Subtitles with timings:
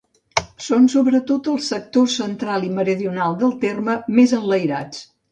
[0.67, 5.05] Són sobretot els sectors central i meridional del terme, més enlairats.